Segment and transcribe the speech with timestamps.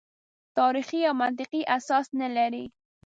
[0.57, 2.65] تاریخي او منطقي اساس نه لري.